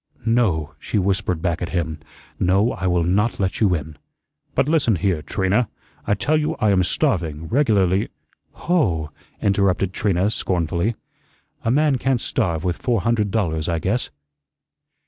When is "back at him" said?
1.43-1.99